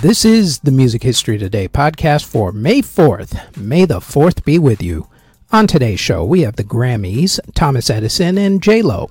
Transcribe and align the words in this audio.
This 0.00 0.24
is 0.24 0.60
the 0.60 0.70
Music 0.70 1.02
History 1.02 1.38
Today 1.38 1.66
podcast 1.66 2.24
for 2.24 2.52
May 2.52 2.82
4th. 2.82 3.56
May 3.56 3.84
the 3.84 3.98
4th 3.98 4.44
be 4.44 4.56
with 4.56 4.80
you. 4.80 5.08
On 5.50 5.66
today's 5.66 5.98
show, 5.98 6.24
we 6.24 6.42
have 6.42 6.54
the 6.54 6.62
Grammys, 6.62 7.40
Thomas 7.56 7.90
Edison, 7.90 8.38
and 8.38 8.62
J-Lo. 8.62 9.10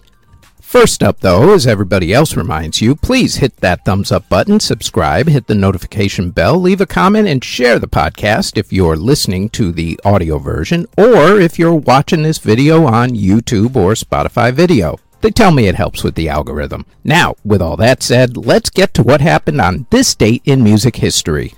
First 0.62 1.04
up, 1.04 1.20
though, 1.20 1.54
as 1.54 1.68
everybody 1.68 2.14
else 2.14 2.38
reminds 2.38 2.82
you, 2.82 2.96
please 2.96 3.36
hit 3.36 3.58
that 3.58 3.84
thumbs 3.84 4.14
up 4.14 4.30
button, 4.30 4.62
subscribe, 4.62 5.28
hit 5.28 5.48
the 5.48 5.56
notification 5.56 6.32
bell, 6.32 6.58
leave 6.58 6.80
a 6.80 6.86
comment, 6.86 7.28
and 7.28 7.44
share 7.44 7.80
the 7.80 7.90
podcast 7.90 8.58
if 8.58 8.72
you're 8.72 8.96
listening 8.96 9.50
to 9.50 9.74
the 9.74 10.00
audio 10.06 10.38
version 10.38 10.86
or 10.98 11.38
if 11.38 11.60
you're 11.60 11.76
watching 11.76 12.24
this 12.24 12.38
video 12.38 12.86
on 12.86 13.10
YouTube 13.10 13.76
or 13.76 13.92
Spotify 13.92 14.54
video. 14.54 14.98
They 15.22 15.32
tell 15.32 15.52
me 15.52 15.68
it 15.68 15.76
helps 15.76 16.04
with 16.04 16.16
the 16.16 16.30
algorithm. 16.30 16.86
Now, 17.04 17.36
with 17.44 17.62
all 17.62 17.76
that 17.78 18.04
said, 18.04 18.38
let's 18.38 18.70
get 18.70 18.94
to 18.96 19.04
what 19.04 19.22
happened 19.22 19.60
on 19.60 19.88
this 19.90 20.14
date 20.14 20.44
in 20.46 20.64
music 20.64 20.98
history. 20.98 21.54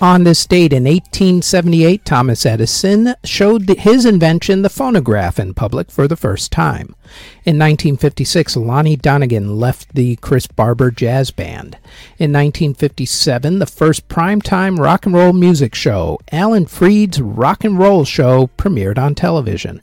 On 0.00 0.24
this 0.24 0.44
date 0.44 0.72
in 0.72 0.84
1878, 0.84 2.04
Thomas 2.04 2.44
Edison 2.44 3.14
showed 3.22 3.68
his 3.68 4.04
invention, 4.04 4.62
the 4.62 4.68
phonograph, 4.68 5.38
in 5.38 5.54
public 5.54 5.90
for 5.90 6.08
the 6.08 6.16
first 6.16 6.50
time. 6.50 6.96
In 7.44 7.56
1956, 7.58 8.56
Lonnie 8.56 8.96
Donegan 8.96 9.56
left 9.56 9.94
the 9.94 10.16
Chris 10.16 10.48
Barber 10.48 10.90
Jazz 10.90 11.30
Band. 11.30 11.78
In 12.18 12.32
1957, 12.32 13.60
the 13.60 13.66
first 13.66 14.08
primetime 14.08 14.78
rock 14.78 15.06
and 15.06 15.14
roll 15.14 15.32
music 15.32 15.76
show, 15.76 16.18
Alan 16.32 16.66
Freed's 16.66 17.20
Rock 17.20 17.64
and 17.64 17.78
Roll 17.78 18.04
Show, 18.04 18.50
premiered 18.58 18.98
on 18.98 19.14
television. 19.14 19.80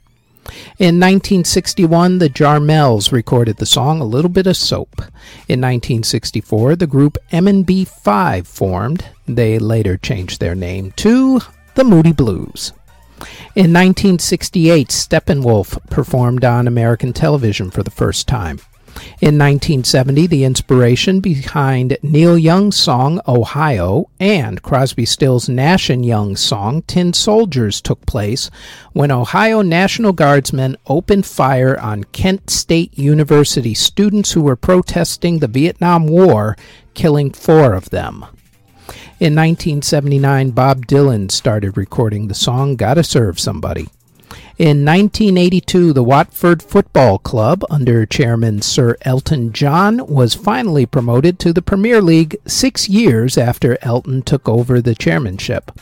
In 0.78 0.98
1961, 0.98 2.18
the 2.18 2.28
Jarmels 2.28 3.12
recorded 3.12 3.56
the 3.58 3.66
song 3.66 4.00
A 4.00 4.04
Little 4.04 4.28
Bit 4.28 4.46
of 4.46 4.56
Soap. 4.56 5.00
In 5.48 5.60
1964, 5.60 6.76
the 6.76 6.86
group 6.86 7.16
M&B 7.30 7.84
5 7.84 8.46
formed. 8.46 9.06
They 9.26 9.58
later 9.58 9.96
changed 9.96 10.40
their 10.40 10.54
name 10.54 10.92
to 10.96 11.40
the 11.74 11.84
Moody 11.84 12.12
Blues. 12.12 12.72
In 13.54 13.72
1968, 13.72 14.88
Steppenwolf 14.88 15.78
performed 15.88 16.44
on 16.44 16.66
American 16.66 17.12
television 17.12 17.70
for 17.70 17.82
the 17.82 17.90
first 17.90 18.26
time. 18.26 18.58
In 19.20 19.38
1970, 19.38 20.26
the 20.26 20.44
inspiration 20.44 21.20
behind 21.20 21.96
Neil 22.02 22.36
Young's 22.36 22.76
song 22.76 23.20
Ohio 23.28 24.10
and 24.18 24.62
Crosby, 24.62 25.04
Stills, 25.04 25.48
Nash 25.48 25.88
and 25.88 26.04
Young's 26.04 26.40
song 26.40 26.82
Tin 26.82 27.12
Soldiers 27.12 27.80
took 27.80 28.04
place 28.06 28.50
when 28.92 29.10
Ohio 29.10 29.62
National 29.62 30.12
Guardsmen 30.12 30.76
opened 30.86 31.24
fire 31.24 31.78
on 31.78 32.04
Kent 32.04 32.50
State 32.50 32.98
University 32.98 33.74
students 33.74 34.32
who 34.32 34.42
were 34.42 34.56
protesting 34.56 35.38
the 35.38 35.48
Vietnam 35.48 36.06
War, 36.06 36.56
killing 36.94 37.30
four 37.30 37.74
of 37.74 37.90
them. 37.90 38.26
In 39.20 39.36
1979, 39.36 40.50
Bob 40.50 40.86
Dylan 40.86 41.30
started 41.30 41.76
recording 41.76 42.26
the 42.26 42.34
song 42.34 42.74
Gotta 42.74 43.04
Serve 43.04 43.38
Somebody. 43.38 43.88
In 44.58 44.84
1982, 44.84 45.94
the 45.94 46.04
Watford 46.04 46.62
Football 46.62 47.18
Club, 47.18 47.64
under 47.70 48.04
chairman 48.04 48.60
Sir 48.60 48.98
Elton 49.00 49.50
John, 49.50 50.06
was 50.06 50.34
finally 50.34 50.84
promoted 50.84 51.38
to 51.38 51.54
the 51.54 51.62
Premier 51.62 52.02
League 52.02 52.36
six 52.46 52.86
years 52.86 53.38
after 53.38 53.78
Elton 53.80 54.20
took 54.20 54.46
over 54.46 54.82
the 54.82 54.94
chairmanship. 54.94 55.72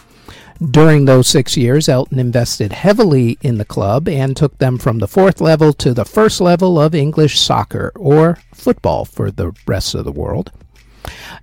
During 0.64 1.06
those 1.06 1.26
six 1.26 1.56
years, 1.56 1.88
Elton 1.88 2.20
invested 2.20 2.72
heavily 2.72 3.38
in 3.42 3.58
the 3.58 3.64
club 3.64 4.08
and 4.08 4.36
took 4.36 4.56
them 4.58 4.78
from 4.78 5.00
the 5.00 5.08
fourth 5.08 5.40
level 5.40 5.72
to 5.72 5.92
the 5.92 6.04
first 6.04 6.40
level 6.40 6.80
of 6.80 6.94
English 6.94 7.40
soccer, 7.40 7.90
or 7.96 8.38
football 8.54 9.04
for 9.04 9.32
the 9.32 9.52
rest 9.66 9.96
of 9.96 10.04
the 10.04 10.12
world. 10.12 10.52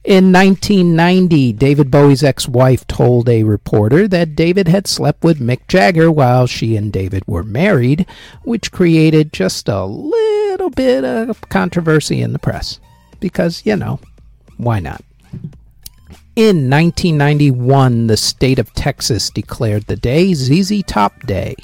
In 0.03 0.31
1990, 0.31 1.53
David 1.53 1.91
Bowie's 1.91 2.23
ex 2.23 2.47
wife 2.47 2.87
told 2.87 3.27
a 3.27 3.43
reporter 3.43 4.07
that 4.07 4.35
David 4.35 4.67
had 4.67 4.87
slept 4.87 5.23
with 5.23 5.39
Mick 5.39 5.67
Jagger 5.67 6.09
while 6.09 6.47
she 6.47 6.77
and 6.77 6.93
David 6.93 7.23
were 7.27 7.43
married, 7.43 8.05
which 8.43 8.71
created 8.71 9.33
just 9.33 9.67
a 9.67 9.83
little 9.85 10.69
bit 10.69 11.03
of 11.03 11.41
controversy 11.49 12.21
in 12.21 12.33
the 12.33 12.39
press. 12.39 12.79
Because, 13.19 13.65
you 13.65 13.75
know, 13.75 13.99
why 14.57 14.79
not? 14.79 15.03
In 16.37 16.69
1991, 16.69 18.07
the 18.07 18.15
state 18.15 18.59
of 18.59 18.73
Texas 18.75 19.29
declared 19.31 19.87
the 19.87 19.95
day 19.95 20.33
ZZ 20.35 20.83
Top 20.85 21.25
Day. 21.25 21.55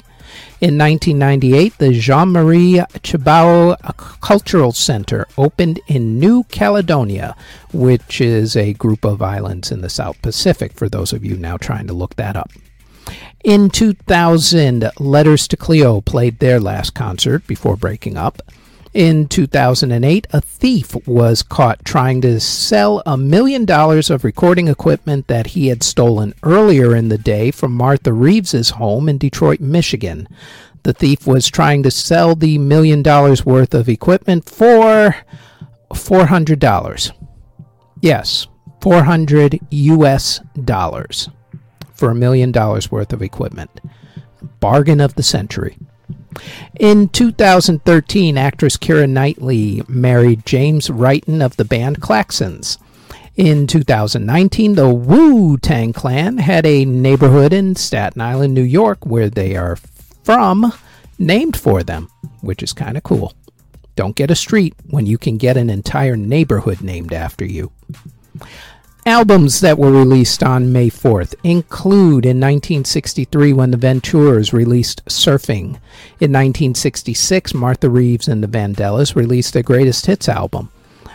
In 0.60 0.78
1998, 0.78 1.78
the 1.78 1.92
Jean 1.92 2.28
Marie 2.28 2.82
Tjibaou 2.94 3.76
Cultural 4.20 4.72
Center 4.72 5.26
opened 5.36 5.80
in 5.86 6.18
New 6.18 6.44
Caledonia, 6.44 7.36
which 7.72 8.20
is 8.20 8.56
a 8.56 8.72
group 8.72 9.04
of 9.04 9.20
islands 9.20 9.70
in 9.70 9.80
the 9.80 9.90
South 9.90 10.20
Pacific, 10.22 10.72
for 10.72 10.88
those 10.88 11.12
of 11.12 11.24
you 11.24 11.36
now 11.36 11.56
trying 11.56 11.86
to 11.86 11.92
look 11.92 12.16
that 12.16 12.36
up. 12.36 12.50
In 13.44 13.68
2000, 13.68 14.90
Letters 14.98 15.46
to 15.48 15.56
Cleo 15.56 16.00
played 16.00 16.38
their 16.38 16.58
last 16.58 16.94
concert 16.94 17.46
before 17.46 17.76
breaking 17.76 18.16
up. 18.16 18.40
In 18.94 19.26
2008, 19.26 20.28
a 20.32 20.40
thief 20.40 20.94
was 21.04 21.42
caught 21.42 21.84
trying 21.84 22.20
to 22.20 22.38
sell 22.38 23.02
a 23.04 23.16
million 23.16 23.64
dollars 23.64 24.08
of 24.08 24.22
recording 24.22 24.68
equipment 24.68 25.26
that 25.26 25.48
he 25.48 25.66
had 25.66 25.82
stolen 25.82 26.32
earlier 26.44 26.94
in 26.94 27.08
the 27.08 27.18
day 27.18 27.50
from 27.50 27.72
Martha 27.72 28.12
Reeves's 28.12 28.70
home 28.70 29.08
in 29.08 29.18
Detroit, 29.18 29.58
Michigan. 29.58 30.28
The 30.84 30.92
thief 30.92 31.26
was 31.26 31.48
trying 31.48 31.82
to 31.82 31.90
sell 31.90 32.36
the 32.36 32.56
million 32.58 33.02
dollars 33.02 33.44
worth 33.44 33.74
of 33.74 33.88
equipment 33.88 34.48
for 34.48 35.16
$400. 35.90 37.10
Yes, 38.00 38.46
400 38.80 39.58
US 39.70 40.38
dollars 40.62 41.30
for 41.94 42.10
a 42.12 42.14
million 42.14 42.52
dollars 42.52 42.92
worth 42.92 43.12
of 43.12 43.22
equipment. 43.22 43.80
Bargain 44.60 45.00
of 45.00 45.16
the 45.16 45.24
century. 45.24 45.76
In 46.78 47.08
2013, 47.08 48.36
actress 48.36 48.76
Keira 48.76 49.08
Knightley 49.08 49.82
married 49.88 50.46
James 50.46 50.90
Righton 50.90 51.42
of 51.42 51.56
the 51.56 51.64
band 51.64 52.00
Klaxons. 52.00 52.78
In 53.36 53.66
2019, 53.66 54.74
the 54.74 54.88
Wu 54.88 55.58
Tang 55.58 55.92
Clan 55.92 56.38
had 56.38 56.64
a 56.64 56.84
neighborhood 56.84 57.52
in 57.52 57.74
Staten 57.74 58.20
Island, 58.20 58.54
New 58.54 58.62
York, 58.62 59.04
where 59.04 59.28
they 59.28 59.56
are 59.56 59.76
from, 60.22 60.72
named 61.18 61.56
for 61.56 61.82
them, 61.82 62.08
which 62.40 62.62
is 62.62 62.72
kind 62.72 62.96
of 62.96 63.02
cool. 63.02 63.34
Don't 63.96 64.16
get 64.16 64.30
a 64.30 64.36
street 64.36 64.74
when 64.88 65.06
you 65.06 65.18
can 65.18 65.36
get 65.36 65.56
an 65.56 65.70
entire 65.70 66.16
neighborhood 66.16 66.80
named 66.80 67.12
after 67.12 67.44
you. 67.44 67.72
Albums 69.06 69.60
that 69.60 69.76
were 69.76 69.92
released 69.92 70.42
on 70.42 70.72
May 70.72 70.88
4th 70.88 71.34
include 71.44 72.24
in 72.24 72.40
1963 72.40 73.52
when 73.52 73.70
the 73.70 73.76
Ventures 73.76 74.54
released 74.54 75.04
Surfing. 75.04 75.76
In 76.20 76.32
1966, 76.32 77.52
Martha 77.52 77.90
Reeves 77.90 78.28
and 78.28 78.42
the 78.42 78.48
Vandellas 78.48 79.14
released 79.14 79.52
their 79.52 79.62
greatest 79.62 80.06
hits 80.06 80.26
album. 80.26 80.70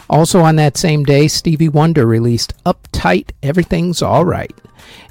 Also 0.07 0.41
on 0.41 0.55
that 0.57 0.77
same 0.77 1.03
day, 1.03 1.27
Stevie 1.27 1.67
Wonder 1.67 2.05
released 2.05 2.53
Uptight 2.63 3.31
Everything's 3.41 4.03
Alright. 4.03 4.55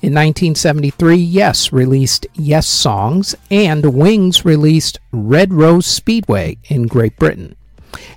In 0.00 0.14
1973, 0.14 1.16
Yes 1.16 1.72
released 1.72 2.28
Yessongs, 2.34 3.34
and 3.50 3.92
Wings 3.92 4.44
released 4.44 5.00
Red 5.10 5.52
Rose 5.52 5.86
Speedway 5.86 6.58
in 6.68 6.86
Great 6.86 7.16
Britain. 7.16 7.56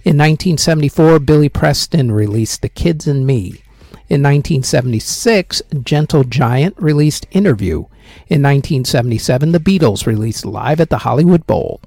In 0.03 0.19
1974, 0.19 1.17
Billy 1.17 1.50
Preston 1.50 2.11
released 2.11 2.61
The 2.61 2.69
Kids 2.69 3.07
and 3.07 3.25
Me. 3.25 3.63
In 4.11 4.22
1976, 4.23 5.61
Gentle 5.85 6.25
Giant 6.25 6.75
released 6.77 7.27
Interview. 7.31 7.85
In 8.27 8.44
1977, 8.44 9.53
the 9.53 9.57
Beatles 9.57 10.05
released 10.05 10.45
Live 10.45 10.81
at 10.81 10.89
the 10.89 10.97
Hollywood 10.97 11.47
Bowl. 11.47 11.79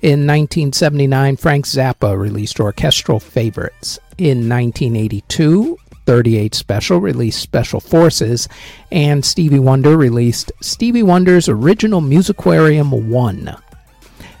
In 0.00 0.24
1979, 0.24 1.34
Frank 1.38 1.66
Zappa 1.66 2.16
released 2.16 2.60
Orchestral 2.60 3.18
Favorites. 3.18 3.98
In 4.16 4.48
1982, 4.48 5.76
38 6.06 6.54
Special 6.54 7.00
released 7.00 7.40
Special 7.40 7.80
Forces, 7.80 8.48
and 8.92 9.24
Stevie 9.24 9.58
Wonder 9.58 9.96
released 9.96 10.52
Stevie 10.60 11.02
Wonder's 11.02 11.48
Original 11.48 12.00
Musiquarium 12.00 13.08
1. 13.08 13.38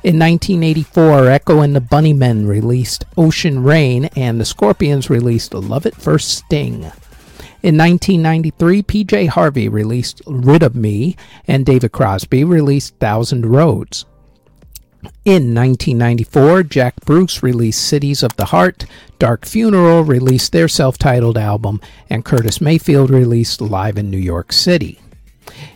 In 0.04 0.16
1984, 0.16 1.26
Echo 1.26 1.58
and 1.58 1.74
the 1.74 1.80
Bunnymen 1.80 2.46
released 2.46 3.04
Ocean 3.16 3.64
Rain, 3.64 4.04
and 4.14 4.40
the 4.40 4.44
Scorpions 4.44 5.10
released 5.10 5.54
Love 5.54 5.86
at 5.86 5.96
First 5.96 6.28
Sting. 6.28 6.92
In 7.62 7.78
1993, 7.78 8.82
PJ 8.82 9.28
Harvey 9.28 9.68
released 9.68 10.20
Rid 10.26 10.64
of 10.64 10.74
Me, 10.74 11.14
and 11.46 11.64
David 11.64 11.92
Crosby 11.92 12.42
released 12.42 12.96
Thousand 12.96 13.46
Roads. 13.46 14.04
In 15.24 15.54
1994, 15.54 16.64
Jack 16.64 16.94
Bruce 17.04 17.40
released 17.40 17.86
Cities 17.86 18.24
of 18.24 18.34
the 18.34 18.46
Heart, 18.46 18.86
Dark 19.20 19.46
Funeral 19.46 20.02
released 20.02 20.50
their 20.50 20.66
self 20.66 20.98
titled 20.98 21.38
album, 21.38 21.80
and 22.10 22.24
Curtis 22.24 22.60
Mayfield 22.60 23.10
released 23.10 23.60
Live 23.60 23.96
in 23.96 24.10
New 24.10 24.18
York 24.18 24.52
City. 24.52 24.98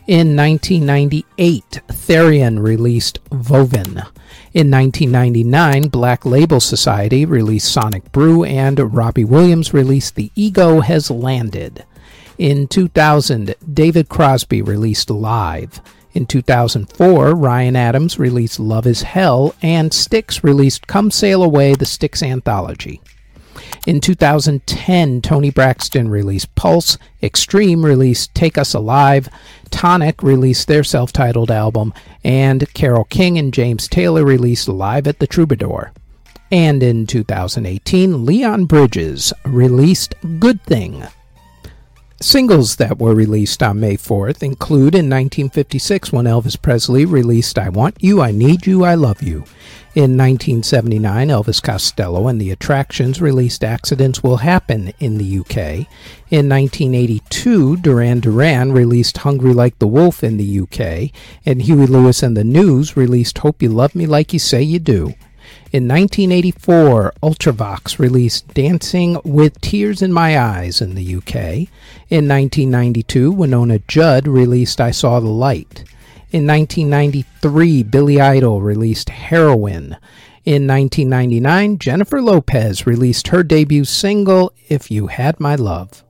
In 0.06 0.37
1998, 0.37 1.81
Therion 1.88 2.62
released 2.62 3.19
Vovin. 3.31 4.06
In 4.55 4.70
1999, 4.70 5.88
Black 5.88 6.25
Label 6.25 6.61
Society 6.61 7.25
released 7.25 7.73
Sonic 7.73 8.12
Brew, 8.12 8.44
and 8.44 8.94
Robbie 8.94 9.25
Williams 9.25 9.75
released 9.75 10.14
The 10.14 10.31
Ego 10.37 10.79
Has 10.79 11.11
Landed. 11.11 11.85
In 12.38 12.69
2000, 12.69 13.56
David 13.75 14.08
Crosby 14.08 14.62
released 14.62 15.11
Live. 15.11 15.81
In 16.14 16.25
2004, 16.25 17.35
Ryan 17.35 17.75
Adams 17.75 18.17
released 18.17 18.61
Love 18.61 18.87
is 18.87 19.03
Hell, 19.03 19.56
and 19.61 19.93
Styx 19.93 20.44
released 20.44 20.87
Come 20.87 21.11
Sail 21.11 21.43
Away, 21.43 21.75
the 21.75 21.85
Styx 21.85 22.23
Anthology. 22.23 23.00
In 23.87 24.00
2010, 24.00 25.23
Toni 25.23 25.50
Braxton 25.50 26.08
released 26.08 26.55
Pulse, 26.55 26.99
Extreme 27.23 27.85
released 27.85 28.35
Take 28.35 28.58
Us 28.58 28.75
Alive, 28.75 29.29
Tonic 29.70 30.23
released 30.23 30.69
their 30.69 30.85
self 30.85 31.12
titled 31.12 31.50
album, 31.50 31.93
and 32.25 32.73
Carole 32.75 33.05
King 33.05 33.38
and 33.38 33.53
James 33.53 33.88
Taylor 33.88 34.25
released 34.25 34.69
Live 34.69 35.06
at 35.06 35.19
the 35.19 35.26
Troubadour. 35.26 35.93
And 36.50 36.82
in 36.82 37.06
2018, 37.06 38.25
Leon 38.25 38.67
Bridges 38.67 39.32
released 39.44 40.14
Good 40.38 40.62
Thing. 40.62 41.05
Singles 42.23 42.77
that 42.77 42.99
were 42.99 43.15
released 43.15 43.63
on 43.63 43.79
May 43.79 43.99
4th 43.99 44.43
include 44.43 44.95
in 44.95 45.11
1956 45.11 46.15
when 46.15 46.25
Elvis 46.25 46.61
Presley 46.61 47.05
released 47.05 47.59
I 47.59 47.69
Want 47.69 48.03
You, 48.03 48.23
I 48.23 48.31
Need 48.31 48.67
You, 48.67 48.85
I 48.85 48.95
Love 48.95 49.23
You. 49.23 49.45
In 49.95 50.17
1979, 50.17 51.29
Elvis 51.29 51.63
Costello 51.63 52.27
and 52.27 52.41
the 52.41 52.51
Attractions 52.51 53.21
released 53.21 53.63
Accidents 53.63 54.23
Will 54.23 54.39
Happen 54.39 54.95
in 54.99 55.19
the 55.19 55.41
UK. 55.41 55.87
In 56.31 56.49
1982, 56.49 57.77
Duran 57.79 58.21
Duran 58.21 58.73
released 58.73 59.19
Hungry 59.19 59.53
Like 59.53 59.79
the 59.79 59.87
Wolf 59.87 60.25
in 60.25 60.39
the 60.39 60.61
UK, 60.61 61.11
and 61.45 61.61
Huey 61.61 61.87
Lewis 61.87 62.23
and 62.23 62.35
the 62.35 62.45
News 62.45 62.97
released 62.97 63.37
Hope 63.39 63.61
You 63.61 63.69
Love 63.69 63.95
Me 63.95 64.07
Like 64.07 64.33
You 64.33 64.39
Say 64.39 64.63
You 64.63 64.79
Do. 64.79 65.13
In 65.72 65.88
1984, 65.88 67.14
Ultravox 67.22 67.98
released 67.98 68.48
Dancing 68.54 69.19
with 69.25 69.60
Tears 69.60 70.02
in 70.02 70.12
My 70.12 70.38
Eyes 70.38 70.81
in 70.81 70.94
the 70.94 71.16
UK. 71.16 71.69
In 72.08 72.28
1992, 72.28 73.32
Wynonna 73.32 73.87
Judd 73.87 74.26
released 74.26 74.81
I 74.81 74.90
Saw 74.90 75.20
the 75.20 75.28
Light. 75.28 75.84
In 76.31 76.46
1993, 76.46 77.82
Billy 77.84 78.20
Idol 78.20 78.62
released 78.62 79.10
Heroin. 79.10 79.96
In 80.44 80.66
1999, 80.66 81.78
Jennifer 81.78 82.22
Lopez 82.22 82.87
released 82.87 83.28
her 83.28 83.43
debut 83.43 83.84
single, 83.84 84.52
If 84.69 84.90
You 84.90 85.08
Had 85.08 85.40
My 85.40 85.56
Love. 85.56 86.04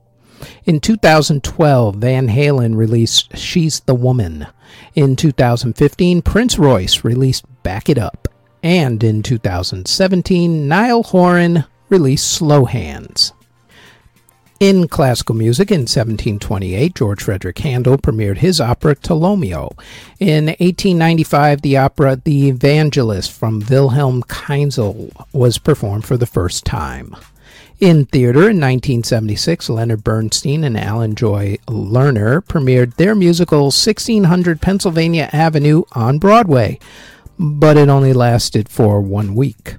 In 0.65 0.79
2012, 0.79 1.95
Van 1.95 2.27
Halen 2.27 2.75
released 2.75 3.35
She's 3.37 3.79
the 3.81 3.95
Woman. 3.95 4.47
In 4.95 5.15
2015, 5.15 6.21
Prince 6.21 6.59
Royce 6.59 7.03
released 7.03 7.45
Back 7.63 7.89
It 7.89 7.97
Up. 7.97 8.27
And 8.63 9.03
in 9.03 9.23
2017, 9.23 10.67
Niall 10.67 11.03
Horan 11.03 11.65
released 11.89 12.29
Slow 12.29 12.65
Hands. 12.65 13.33
In 14.59 14.87
classical 14.87 15.35
music, 15.35 15.69
in 15.69 15.81
1728, 15.81 16.95
George 16.95 17.21
Frederick 17.21 17.59
Handel 17.59 17.95
premiered 17.99 18.39
his 18.39 18.59
opera 18.59 18.95
Tolomeo. 18.95 19.77
In 20.19 20.45
1895, 20.47 21.61
the 21.61 21.77
opera 21.77 22.15
The 22.15 22.49
Evangelist 22.49 23.31
from 23.31 23.63
Wilhelm 23.69 24.23
Kienzl 24.23 25.11
was 25.31 25.59
performed 25.59 26.05
for 26.05 26.17
the 26.17 26.25
first 26.25 26.65
time. 26.65 27.15
In 27.79 28.05
theater 28.07 28.49
in 28.49 28.59
1976, 28.59 29.69
Leonard 29.69 30.03
Bernstein 30.03 30.63
and 30.63 30.75
Alan 30.75 31.13
Jay 31.13 31.59
Lerner 31.67 32.41
premiered 32.43 32.95
their 32.95 33.13
musical 33.13 33.65
1600 33.65 34.59
Pennsylvania 34.59 35.29
Avenue 35.31 35.83
on 35.91 36.17
Broadway 36.17 36.79
but 37.39 37.77
it 37.77 37.89
only 37.89 38.13
lasted 38.13 38.69
for 38.69 39.01
one 39.01 39.35
week. 39.35 39.75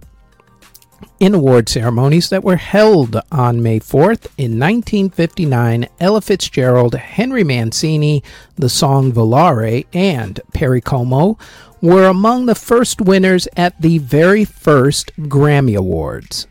In 1.20 1.34
award 1.34 1.68
ceremonies 1.68 2.28
that 2.28 2.44
were 2.44 2.56
held 2.56 3.20
on 3.32 3.60
May 3.62 3.80
4th, 3.80 4.26
in 4.36 4.58
1959, 4.58 5.88
Ella 5.98 6.20
Fitzgerald, 6.20 6.94
Henry 6.94 7.42
Mancini, 7.42 8.22
the 8.54 8.68
song 8.68 9.12
Volare, 9.12 9.86
and 9.92 10.40
Perry 10.52 10.80
Como 10.80 11.36
were 11.80 12.06
among 12.06 12.46
the 12.46 12.54
first 12.54 13.00
winners 13.00 13.48
at 13.56 13.80
the 13.80 13.98
very 13.98 14.44
first 14.44 15.12
Grammy 15.16 15.76
Awards. 15.76 16.46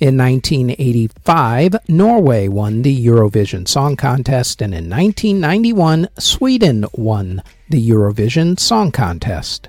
In 0.00 0.16
1985, 0.18 1.76
Norway 1.88 2.48
won 2.48 2.82
the 2.82 3.06
Eurovision 3.06 3.68
Song 3.68 3.94
Contest, 3.94 4.60
and 4.60 4.74
in 4.74 4.90
1991, 4.90 6.08
Sweden 6.18 6.86
won 6.92 7.40
the 7.68 7.88
Eurovision 7.88 8.58
Song 8.58 8.90
Contest. 8.90 9.68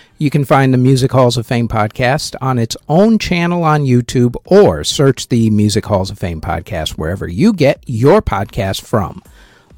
You 0.21 0.29
can 0.29 0.45
find 0.45 0.71
the 0.71 0.77
Music 0.77 1.11
Halls 1.11 1.35
of 1.35 1.47
Fame 1.47 1.67
podcast 1.67 2.35
on 2.41 2.59
its 2.59 2.77
own 2.87 3.17
channel 3.17 3.63
on 3.63 3.85
YouTube 3.85 4.35
or 4.45 4.83
search 4.83 5.29
the 5.29 5.49
Music 5.49 5.83
Halls 5.83 6.11
of 6.11 6.19
Fame 6.19 6.39
podcast 6.39 6.91
wherever 6.91 7.27
you 7.27 7.53
get 7.53 7.83
your 7.87 8.21
podcast 8.21 8.83
from. 8.83 9.23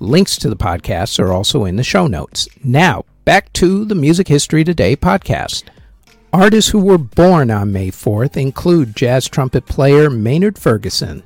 Links 0.02 0.36
to 0.40 0.50
the 0.50 0.58
podcasts 0.58 1.18
are 1.18 1.32
also 1.32 1.64
in 1.64 1.78
the 1.78 1.82
show 1.82 2.08
notes. 2.08 2.50
Now, 2.62 3.06
back 3.24 3.54
to 3.54 3.86
the 3.86 3.96
Music 3.96 4.28
History 4.28 4.66
Today 4.66 4.98
podcast. 4.98 5.64
Artists 6.34 6.72
who 6.72 6.80
were 6.80 6.98
born 6.98 7.50
on 7.50 7.72
May 7.72 7.90
4th 7.90 8.36
include 8.36 8.98
jazz 8.98 9.30
trumpet 9.30 9.66
player 9.66 10.10
Maynard 10.10 10.60
Ferguson, 10.60 11.24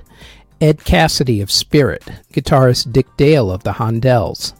Ed 0.61 0.83
Cassidy 0.83 1.41
of 1.41 1.49
Spirit, 1.49 2.03
guitarist 2.33 2.93
Dick 2.93 3.07
Dale 3.17 3.49
of 3.49 3.63
the 3.63 3.73
Hondells, 3.73 4.53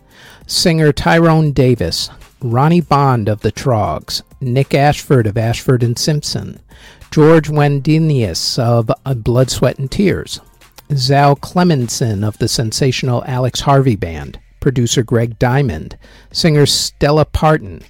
singer 0.48 0.92
Tyrone 0.92 1.51
Davis, 1.51 2.10
Ronnie 2.42 2.81
Bond 2.81 3.30
of 3.30 3.42
the 3.42 3.51
Troggs, 3.51 4.24
Nick 4.39 4.74
Ashford 4.74 5.28
of 5.28 5.38
Ashford 5.38 5.84
and 5.84 5.98
Simpson, 5.98 6.60
George 7.12 7.50
Wadenius 7.50 8.60
of 8.60 8.92
Blood, 9.24 9.50
Sweat, 9.50 9.80
and 9.80 9.89
Tears, 9.89 10.39
Zal 10.94 11.36
Cleminson 11.36 12.25
of 12.25 12.38
the 12.38 12.48
sensational 12.48 13.24
Alex 13.25 13.62
Harvey 13.62 13.96
Band, 13.96 14.39
producer 14.60 15.03
Greg 15.03 15.39
Diamond, 15.39 15.98
singer 16.32 16.65
Stella 16.65 17.25
Parton, 17.25 17.82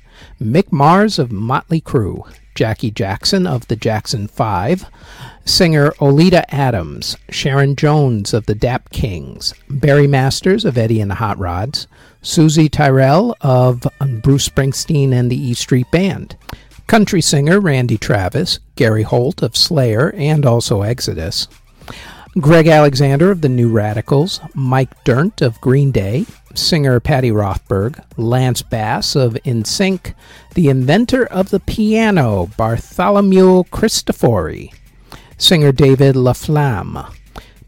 Mick 0.42 0.72
Mars 0.72 1.20
of 1.20 1.32
Motley 1.32 1.82
Crue, 1.82 2.24
Jackie 2.56 2.90
Jackson 2.92 3.46
of 3.46 3.68
the 3.68 3.76
Jackson 3.76 4.28
Five, 4.28 4.86
singer 5.46 5.94
Oleta 6.02 6.52
Adams, 6.54 7.16
Sharon 7.30 7.76
Jones 7.76 8.34
of 8.34 8.48
the 8.48 8.56
Dap 8.56 8.90
Kings, 8.90 9.54
Barry 9.70 10.08
Masters 10.08 10.66
of 10.66 10.78
Eddie 10.78 11.00
and 11.00 11.12
the 11.12 11.16
Hot 11.16 11.38
Rods, 11.38 11.88
Soozie 12.28 12.70
Tyrell 12.70 13.38
of 13.40 13.88
Bruce 14.22 14.50
Springsteen 14.50 15.14
and 15.14 15.32
the 15.32 15.42
E 15.42 15.54
Street 15.54 15.90
Band, 15.92 16.36
country 16.86 17.22
singer 17.22 17.62
Randy 17.62 17.98
Travis, 17.98 18.60
Gary 18.76 19.04
Holt 19.04 19.42
of 19.42 19.56
Slayer 19.56 20.14
and 20.14 20.46
also 20.46 20.82
Exodus, 20.82 21.48
Greg 22.38 22.68
Alexander 22.68 23.32
of 23.32 23.40
the 23.40 23.48
New 23.48 23.72
Radicals, 23.72 24.42
Mike 24.54 25.06
Dirnt 25.06 25.42
of 25.42 25.62
Green 25.62 25.90
Day, 25.92 26.26
singer 26.54 27.00
Patty 27.00 27.32
Rothberg, 27.32 28.04
Lance 28.18 28.62
Bass 28.62 29.16
of 29.16 29.36
NSYNC, 29.46 30.14
the 30.54 30.68
inventor 30.68 31.28
of 31.28 31.50
the 31.50 31.62
piano 31.62 32.48
Bartholomew 32.58 33.64
Cristofori, 33.72 34.74
singer 35.38 35.72
David 35.72 36.16
LaFlamme, 36.16 37.10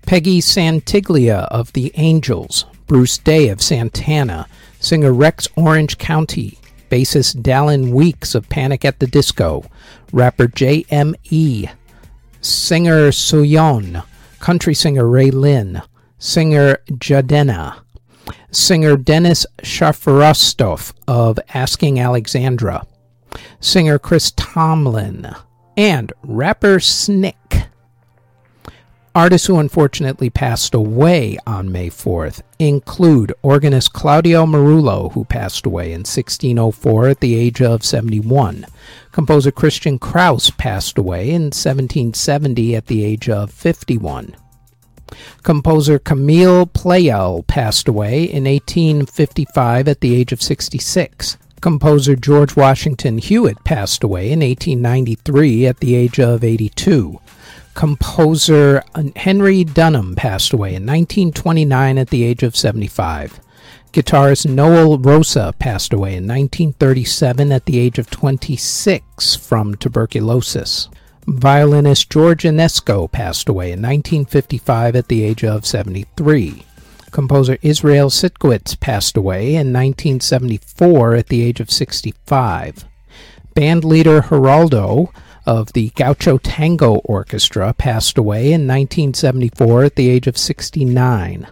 Peggy 0.06 0.42
Santiglia 0.42 1.48
of 1.50 1.72
the 1.72 1.94
Angels, 1.96 2.66
Bruce 2.90 3.20
Day 3.20 3.50
of 3.50 3.62
Santana, 3.62 4.48
singer 4.80 5.14
Rex 5.14 5.48
Orange 5.56 6.00
County, 6.00 6.58
bassist 6.90 7.44
Dallon 7.44 7.92
Weeks 7.92 8.34
of 8.34 8.50
Panic 8.50 8.84
at 8.84 9.00
the 9.00 9.06
Disco, 9.06 9.64
rapper 10.12 10.48
JME, 10.48 11.70
singer 12.42 13.12
Soyon, 13.12 14.04
country 14.40 14.74
singer 14.74 15.08
Ray 15.08 15.30
Lynn, 15.30 15.84
singer 16.18 16.80
Jadena, 16.88 17.76
singer 18.50 18.98
Dennis 18.98 19.46
Shaforostov 19.62 20.92
of 21.08 21.40
Asking 21.54 22.00
Alexandria, 22.00 22.88
singer 23.60 24.00
Chris 24.00 24.32
Tomlin, 24.32 25.36
and 25.78 26.12
rapper 26.24 26.80
Snick. 26.80 27.36
Artists 29.20 29.48
who 29.48 29.60
unfortunately 29.60 30.30
passed 30.30 30.74
away 30.74 31.38
on 31.46 31.74
May 31.74 31.90
4th 31.90 32.42
include 32.58 33.34
organist 33.42 33.92
Claudio 33.92 34.46
Merulo, 34.46 35.12
who 35.12 35.26
passed 35.26 35.66
away 35.66 35.88
in 35.88 36.06
1604 36.06 37.10
at 37.10 37.20
the 37.20 37.36
age 37.36 37.62
of 37.62 37.84
71. 37.84 38.66
Composer 39.12 39.52
Christian 39.52 40.00
Krauss 40.00 40.52
passed 40.52 40.98
away 40.98 41.32
in 41.32 41.52
1770 41.52 42.78
at 42.78 42.86
the 42.86 43.04
age 43.04 43.28
of 43.28 43.52
51. 43.52 44.38
Composer 45.44 46.00
Camille 46.00 46.66
Pleyel 46.68 47.46
passed 47.46 47.90
away 47.90 48.24
in 48.24 48.46
1855 48.46 49.90
at 49.90 50.00
the 50.00 50.16
age 50.16 50.32
of 50.32 50.42
66. 50.42 51.38
Composer 51.60 52.16
George 52.16 52.56
Washington 52.56 53.18
Hewitt 53.18 53.66
passed 53.66 54.02
away 54.02 54.32
in 54.32 54.40
1893 54.40 55.68
at 55.68 55.82
the 55.82 55.96
age 55.96 56.22
of 56.22 56.42
82. 56.42 57.20
Composer 57.80 58.84
uh, 58.94 59.04
Henry 59.16 59.64
Dunham 59.64 60.14
passed 60.14 60.52
away 60.52 60.72
in 60.76 60.86
1929 60.86 61.98
at 61.98 62.10
the 62.10 62.26
age 62.26 62.44
of 62.44 62.54
75. 62.54 63.40
Guitarist 63.94 64.46
Noel 64.50 65.00
Rosa 65.00 65.56
passed 65.60 65.94
away 65.94 66.10
in 66.18 66.28
1937 66.28 67.54
at 67.54 67.66
the 67.66 67.80
age 67.80 67.98
of 67.98 68.10
26 68.10 69.38
from 69.38 69.76
tuberculosis. 69.76 70.90
Violinist 71.26 72.10
George 72.10 72.44
Enesco 72.44 73.10
passed 73.10 73.48
away 73.48 73.68
in 73.68 73.82
1955 73.82 74.98
at 74.98 75.08
the 75.08 75.24
age 75.24 75.46
of 75.46 75.66
73. 75.66 76.66
Composer 77.12 77.58
Israel 77.62 78.10
Citkowitz 78.10 78.78
passed 78.78 79.16
away 79.16 79.52
in 79.52 79.72
1974 79.72 81.16
at 81.16 81.28
the 81.28 81.44
age 81.44 81.62
of 81.62 81.72
65. 81.72 82.84
Band 83.54 83.86
leader 83.86 84.24
Geraldo 84.24 85.14
of 85.50 85.74
the 85.74 85.90
Gaucho 85.96 86.38
Tango 86.38 86.98
Orchestra 86.98 87.74
passed 87.74 88.20
away 88.20 88.54
in 88.54 88.68
1974 88.68 89.84
at 89.84 89.96
the 89.96 90.08
age 90.08 90.28
of 90.28 90.38
69. 90.38 91.48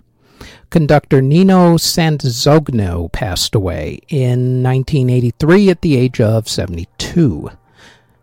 Conductor 0.69 1.19
Nino 1.19 1.77
Sanzogno 1.77 3.11
passed 3.11 3.55
away 3.55 3.99
in 4.07 4.61
1983 4.61 5.71
at 5.71 5.81
the 5.81 5.97
age 5.97 6.21
of 6.21 6.47
72. 6.47 7.49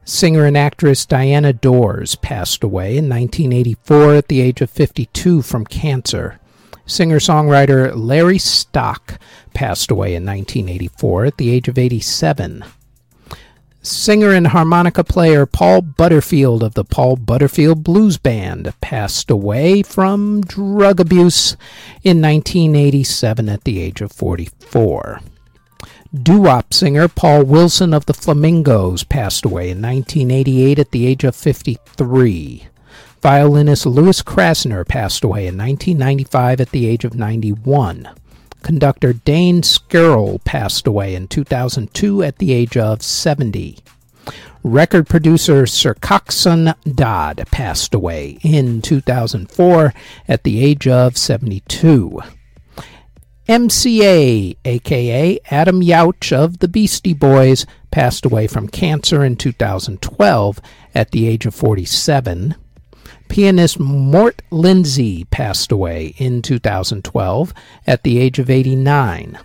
Singer 0.04 0.46
and 0.46 0.56
actress 0.56 1.04
Diana 1.04 1.52
Dors 1.52 2.14
passed 2.14 2.62
away 2.62 2.96
in 2.96 3.08
1984 3.08 4.14
at 4.14 4.28
the 4.28 4.40
age 4.40 4.60
of 4.60 4.70
52 4.70 5.42
from 5.42 5.64
cancer. 5.64 6.38
Singer 6.86 7.18
songwriter 7.18 7.92
Larry 7.96 8.38
Stock 8.38 9.18
passed 9.54 9.90
away 9.90 10.14
in 10.14 10.24
1984 10.24 11.24
at 11.24 11.36
the 11.36 11.50
age 11.50 11.66
of 11.66 11.78
87. 11.78 12.64
Singer 13.86 14.30
and 14.30 14.46
harmonica 14.46 15.04
player 15.04 15.44
Paul 15.44 15.82
Butterfield 15.82 16.62
of 16.62 16.72
the 16.72 16.84
Paul 16.84 17.16
Butterfield 17.16 17.84
Blues 17.84 18.16
Band 18.16 18.72
passed 18.80 19.30
away 19.30 19.82
from 19.82 20.40
drug 20.40 21.00
abuse 21.00 21.52
in 22.02 22.22
1987 22.22 23.46
at 23.50 23.64
the 23.64 23.82
age 23.82 24.00
of 24.00 24.10
44. 24.10 25.20
Doo-wop 26.14 26.72
singer 26.72 27.08
Paul 27.08 27.44
Wilson 27.44 27.92
of 27.92 28.06
the 28.06 28.14
Flamingos 28.14 29.04
passed 29.04 29.44
away 29.44 29.68
in 29.68 29.82
1988 29.82 30.78
at 30.78 30.90
the 30.90 31.06
age 31.06 31.22
of 31.22 31.36
53. 31.36 32.68
Violinist 33.20 33.84
Louis 33.84 34.22
Krasner 34.22 34.88
passed 34.88 35.22
away 35.22 35.46
in 35.46 35.58
1995 35.58 36.62
at 36.62 36.70
the 36.70 36.86
age 36.86 37.04
of 37.04 37.14
91. 37.14 38.08
Conductor 38.64 39.12
Dane 39.12 39.60
Skirl 39.60 40.42
passed 40.42 40.86
away 40.86 41.14
in 41.14 41.28
2002 41.28 42.22
at 42.22 42.38
the 42.38 42.54
age 42.54 42.78
of 42.78 43.02
70. 43.02 43.78
Record 44.62 45.06
producer 45.06 45.66
Sir 45.66 45.92
Coxsone 45.92 46.74
Dodd 46.96 47.46
passed 47.50 47.94
away 47.94 48.38
in 48.42 48.80
2004 48.80 49.92
at 50.26 50.44
the 50.44 50.64
age 50.64 50.88
of 50.88 51.18
72. 51.18 52.20
MCA, 53.46 54.56
aka 54.64 55.38
Adam 55.50 55.82
Yauch 55.82 56.32
of 56.32 56.60
the 56.60 56.68
Beastie 56.68 57.12
Boys, 57.12 57.66
passed 57.90 58.24
away 58.24 58.46
from 58.46 58.68
cancer 58.68 59.22
in 59.22 59.36
2012 59.36 60.60
at 60.94 61.10
the 61.10 61.28
age 61.28 61.44
of 61.44 61.54
47. 61.54 62.54
Pianist 63.34 63.80
Mort 63.80 64.42
Lindsey 64.52 65.24
passed 65.24 65.72
away 65.72 66.14
in 66.18 66.40
2012 66.40 67.52
at 67.84 68.04
the 68.04 68.20
age 68.20 68.38
of 68.38 68.48
89. 68.48 69.36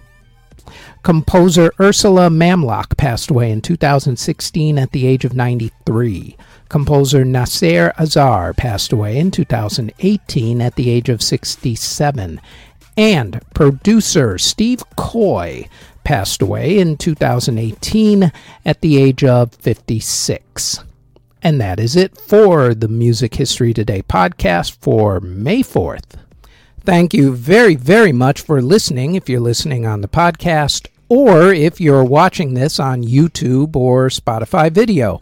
Composer 1.01 1.71
Ursula 1.79 2.29
Mamlok 2.29 2.97
passed 2.97 3.31
away 3.31 3.51
in 3.51 3.61
2016 3.61 4.77
at 4.77 4.91
the 4.91 5.07
age 5.07 5.25
of 5.25 5.33
93. 5.33 6.37
Composer 6.69 7.25
Nasser 7.25 7.91
Azar 7.97 8.53
passed 8.53 8.91
away 8.91 9.17
in 9.17 9.31
2018 9.31 10.61
at 10.61 10.75
the 10.75 10.91
age 10.91 11.09
of 11.09 11.23
67. 11.23 12.39
And 12.95 13.41
producer 13.55 14.37
Steve 14.37 14.83
Coy 14.97 15.67
passed 16.03 16.43
away 16.43 16.77
in 16.77 16.95
2018 16.95 18.31
at 18.65 18.81
the 18.81 19.01
age 19.01 19.23
of 19.23 19.51
56. 19.55 20.83
And 21.41 21.61
that 21.61 21.79
is 21.79 21.95
it 21.95 22.19
for 22.19 22.73
the 22.73 22.89
Music 22.89 23.35
History 23.35 23.73
Today 23.73 24.01
podcast 24.01 24.77
for 24.81 25.21
May 25.21 25.63
4th. 25.63 26.17
Thank 26.81 27.13
you 27.13 27.33
very, 27.33 27.75
very 27.75 28.11
much 28.11 28.41
for 28.41 28.61
listening 28.61 29.15
if 29.15 29.29
you're 29.29 29.39
listening 29.39 29.85
on 29.85 30.01
the 30.01 30.09
podcast 30.09 30.87
or 31.07 31.53
if 31.53 31.79
you're 31.79 32.03
watching 32.03 32.55
this 32.55 32.77
on 32.77 33.03
YouTube 33.03 33.75
or 33.77 34.09
Spotify 34.09 34.69
video. 34.69 35.21